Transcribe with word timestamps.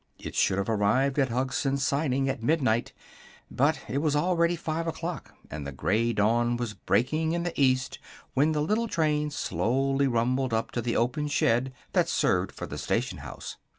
It 0.17 0.33
should 0.33 0.57
have 0.57 0.67
arrived 0.67 1.19
at 1.19 1.29
Hugson's 1.29 1.85
siding 1.85 2.27
at 2.27 2.41
midnight, 2.41 2.91
but 3.51 3.81
it 3.87 3.99
was 3.99 4.15
already 4.15 4.55
five 4.55 4.87
o'clock 4.87 5.35
and 5.51 5.61
the 5.67 5.71
gray 5.71 6.11
dawn 6.11 6.57
was 6.57 6.73
breaking 6.73 7.33
in 7.33 7.43
the 7.43 7.53
east 7.55 7.99
when 8.33 8.51
the 8.53 8.63
little 8.63 8.87
train 8.87 9.29
slowly 9.29 10.07
rumbled 10.07 10.55
up 10.55 10.71
to 10.71 10.81
the 10.81 10.97
open 10.97 11.27
shed 11.27 11.71
that 11.93 12.09
served 12.09 12.51
for 12.51 12.65
the 12.65 12.79
station 12.79 13.19
house. 13.19 13.57